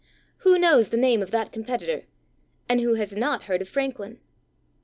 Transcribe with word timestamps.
Who 0.37 0.57
knows 0.57 0.89
the 0.89 0.97
name 0.97 1.21
of 1.21 1.29
that 1.29 1.51
competitor? 1.51 2.05
and 2.67 2.81
who 2.81 2.95
has 2.95 3.13
not 3.15 3.43
heard 3.43 3.61
of 3.61 3.69
Franklin? 3.69 4.19